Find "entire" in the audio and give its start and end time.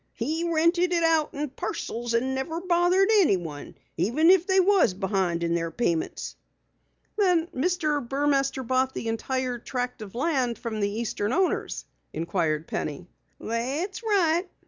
9.09-9.59